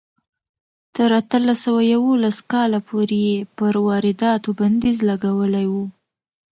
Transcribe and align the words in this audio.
تر 0.95 1.09
اتلس 1.21 1.57
سوه 1.65 1.81
یوولس 1.93 2.37
کاله 2.51 2.79
پورې 2.89 3.19
یې 3.29 3.37
پر 3.57 3.73
وارداتو 3.85 4.49
بندیز 4.59 4.97
لګولی 5.09 5.65
و. 5.71 5.73